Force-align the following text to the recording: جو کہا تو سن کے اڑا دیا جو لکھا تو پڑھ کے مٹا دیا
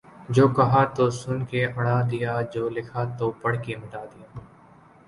جو 0.29 0.47
کہا 0.49 0.83
تو 0.95 1.09
سن 1.11 1.43
کے 1.45 1.65
اڑا 1.67 2.01
دیا 2.11 2.33
جو 2.53 2.69
لکھا 2.69 3.03
تو 3.19 3.31
پڑھ 3.41 3.57
کے 3.63 3.75
مٹا 3.77 4.03
دیا 4.05 4.39